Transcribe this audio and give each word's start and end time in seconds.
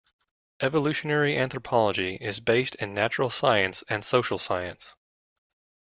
Evolutionary 0.61 1.37
anthropology 1.37 2.15
is 2.15 2.39
based 2.39 2.73
in 2.73 2.91
natural 2.91 3.29
science 3.29 3.83
and 3.87 4.03
social 4.03 4.39
science. 4.39 4.95